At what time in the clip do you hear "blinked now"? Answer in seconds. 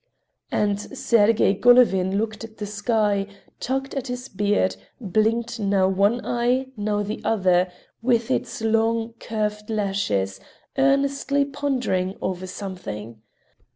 4.99-5.87